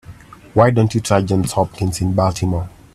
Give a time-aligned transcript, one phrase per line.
[0.55, 2.71] Why don't you try Johns Hopkins in Baltimore?